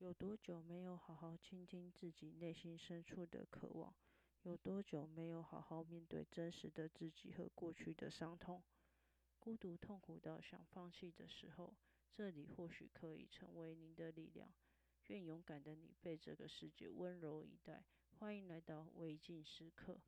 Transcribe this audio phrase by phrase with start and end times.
[0.00, 3.94] 有多久没有好好倾听自己内心深处的渴望？
[4.44, 8.62] 有多久没有好好面对真实的自己和过去的伤痛？
[9.38, 11.74] 孤独痛苦到想放弃的时候，
[12.14, 14.50] 这里或许可以成为您的力量。
[15.08, 17.84] 愿勇敢的你被这个世界温柔以待。
[18.18, 20.00] 欢迎来到微静时刻。